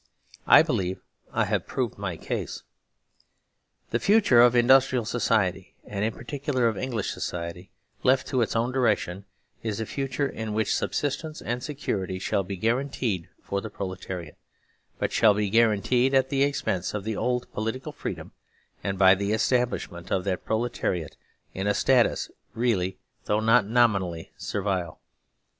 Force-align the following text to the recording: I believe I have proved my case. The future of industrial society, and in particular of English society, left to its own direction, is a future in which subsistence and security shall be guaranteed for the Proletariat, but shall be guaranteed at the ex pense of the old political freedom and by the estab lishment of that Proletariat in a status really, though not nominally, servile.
I 0.47 0.63
believe 0.63 0.99
I 1.31 1.45
have 1.45 1.67
proved 1.67 1.99
my 1.99 2.17
case. 2.17 2.63
The 3.91 3.99
future 3.99 4.41
of 4.41 4.55
industrial 4.55 5.05
society, 5.05 5.75
and 5.85 6.03
in 6.03 6.11
particular 6.11 6.67
of 6.67 6.75
English 6.75 7.11
society, 7.11 7.69
left 8.01 8.25
to 8.29 8.41
its 8.41 8.55
own 8.55 8.71
direction, 8.71 9.25
is 9.61 9.79
a 9.79 9.85
future 9.85 10.27
in 10.27 10.55
which 10.55 10.73
subsistence 10.75 11.39
and 11.39 11.61
security 11.61 12.17
shall 12.17 12.41
be 12.41 12.55
guaranteed 12.57 13.29
for 13.43 13.61
the 13.61 13.69
Proletariat, 13.69 14.37
but 14.97 15.11
shall 15.11 15.35
be 15.35 15.51
guaranteed 15.51 16.15
at 16.15 16.29
the 16.29 16.43
ex 16.43 16.63
pense 16.63 16.95
of 16.95 17.03
the 17.03 17.15
old 17.15 17.45
political 17.53 17.91
freedom 17.91 18.31
and 18.83 18.97
by 18.97 19.13
the 19.13 19.29
estab 19.31 19.67
lishment 19.67 20.09
of 20.09 20.23
that 20.23 20.45
Proletariat 20.45 21.15
in 21.53 21.67
a 21.67 21.75
status 21.75 22.31
really, 22.55 22.97
though 23.25 23.39
not 23.39 23.67
nominally, 23.67 24.31
servile. 24.35 24.99